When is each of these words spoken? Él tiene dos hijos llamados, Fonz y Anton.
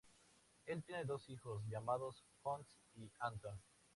Él 0.65 0.83
tiene 0.83 1.05
dos 1.05 1.29
hijos 1.29 1.61
llamados, 1.67 2.25
Fonz 2.41 2.65
y 2.95 3.11
Anton. 3.19 3.61